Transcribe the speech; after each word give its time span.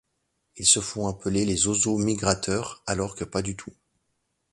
Ils 0.57 0.65
se 0.65 0.79
font 0.79 1.07
appeler 1.07 1.45
les 1.45 1.55
zozos 1.55 1.99
mi-gratteurs 1.99 2.81
alors 2.87 3.13
que 3.13 3.23
pas 3.23 3.43
du 3.43 3.55
tout. 3.55 3.75